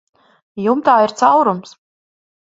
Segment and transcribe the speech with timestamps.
[0.67, 1.75] Jumtā ir caurums.